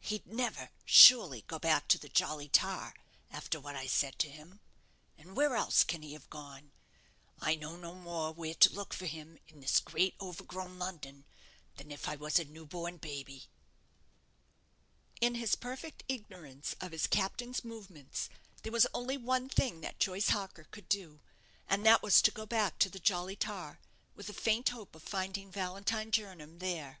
[0.00, 2.92] He'd never, surely, go back to the 'Jolly Tar',
[3.30, 4.60] after what I said to him.
[5.16, 6.72] And where else can he have gone?
[7.40, 11.24] I know no more where to look for him in this great overgrown London
[11.78, 13.46] than if I was a new born baby."
[15.18, 18.28] In his perfect ignorance of his captain's movements,
[18.62, 21.22] there was only one thing that Joyce Harker could do,
[21.66, 23.80] and that was to go back to the "Jolly Tar,"
[24.14, 27.00] with a faint hope of finding Valentine Jernam there.